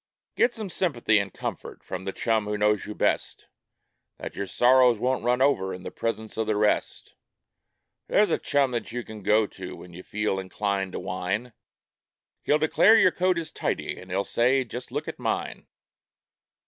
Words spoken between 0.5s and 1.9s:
some sympathy and comfort